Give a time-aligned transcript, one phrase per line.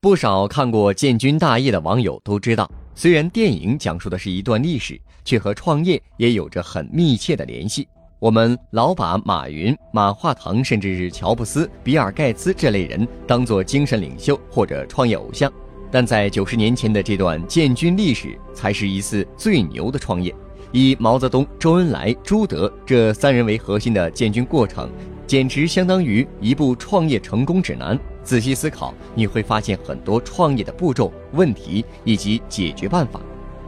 [0.00, 7.88] 不少看过《建军大业》的网友都知道，虽然电影讲述的是一段历史，却和创业也有着很密切的联系。
[8.18, 15.52] 我们老把马云、马化腾，甚至是乔布斯、比尔盖茨这类人当做精神领袖或者创业偶像，
[15.90, 20.32] 但在九十年前的这段建军历史，才是一次最牛的创业。
[20.72, 24.90] 以毛泽东、周恩来、朱德这三人为核心的建军过程，
[25.26, 27.98] 简直相当于一部创业成功指南。
[28.22, 33.20] 仔细思考，你会发现很多创业的步骤、问题以及解决办法。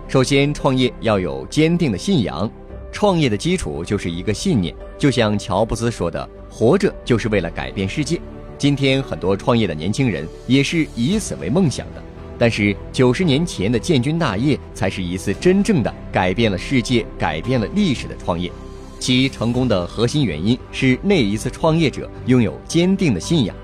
[0.08, 2.50] 首先，创业要有坚定的信仰。
[2.90, 8.20] 创业的基础就是一个信念，就像乔布斯说的：“活着就是为了改变世界。”
[8.58, 12.02] 今天很多创业的年轻人也是以此为梦想的。
[12.38, 18.50] 但是九十年前的建军大业才是一次真正的改变了世界、改变了历史的创业。
[18.98, 23.54] 其成功的核心原因是那一次创业者拥有坚定的信仰。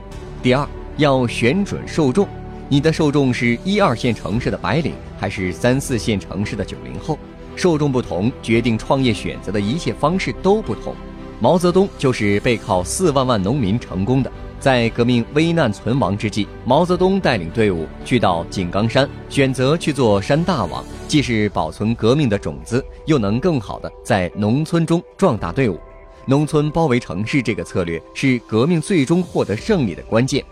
[0.43, 0.69] 第二。
[0.97, 2.25] 要选准受众，
[2.69, 7.19] 你的受众是一二线城市的白领，还是三四线城市的九零后？
[7.57, 10.95] 受众不同，决定创业选择的一切方式都不同。
[11.41, 14.31] 毛泽东就是背靠四万万农民成功的。
[14.65, 25.79] 在革命危难存亡之际，毛泽东带领队伍去到井冈山，选择去做山大王，既是保存革命的种子，又能更好的在农村中壮大队伍。
[26.25, 30.43] 农村包围城市这个策略是革命最终获得胜利的关键。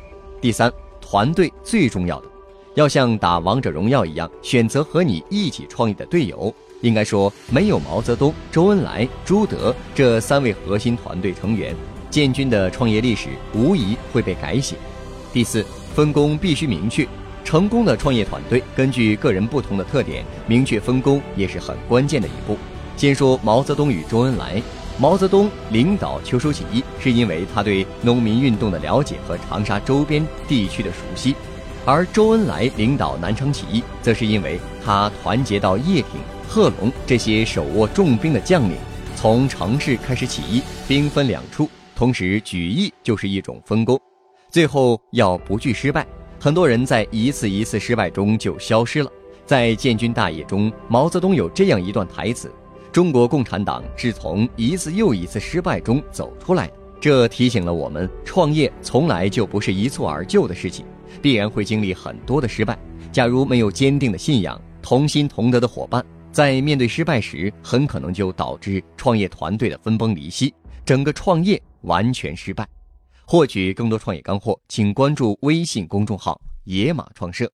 [0.43, 2.29] 第三，团队最重要的，
[2.75, 6.55] 要像打王者荣耀一样，选择和你一起创业的队友。
[6.83, 11.75] 应该说，没有毛泽东、周恩来、朱德这三位核心团队成员，
[12.13, 14.77] 建军的创业历史无疑会被改写。
[15.33, 17.09] 第四，分工必须明确。
[17.43, 22.59] 成功的创业团队根据个人不同的特点，明确分工也是很关键的一步。
[22.99, 24.63] 先说毛泽东与周恩来。
[24.99, 31.33] 毛泽东领导秋收起义，是因为他对农民运动的了解和长沙周边地区的熟悉；
[31.87, 38.77] 而周恩来领导南昌起义，则是因为他团结到叶挺、贺龙这些手握重兵的将领，
[39.17, 41.69] 从城市开始起义，兵分两处，
[42.03, 43.97] 同时举义就是一种分工。
[44.51, 46.05] 最后要不惧失败，
[46.41, 49.13] 很多人在一次一次失败中就消失了。
[49.47, 52.51] 在建军大业中，毛泽东有这样一段台词。
[52.91, 60.85] 中国共产党是从一次又一次失败中走出来的，这提醒了我们：创业从来就不是一蹴而就的事情，
[61.23, 62.77] 必然会经历很多的失败。
[63.13, 70.53] 假如没有坚定的信仰、同心同德的伙伴，在面对失败时，很可能就导致创业团队的分崩离析，
[70.85, 72.69] 整个创业完全失败。
[73.25, 77.51] 获取更多创业干货，请关注微信公众号“野马创社”。